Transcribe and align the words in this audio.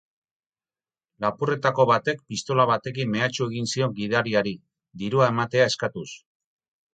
Lapurretako 1.25 1.85
batek 1.91 2.23
pistola 2.33 2.65
batekin 2.71 3.11
mehatxu 3.17 3.47
egin 3.51 3.69
zion 3.75 3.93
gidariari, 4.01 4.55
dirua 5.03 5.29
ematea 5.35 5.69
eskatuz. 5.75 6.09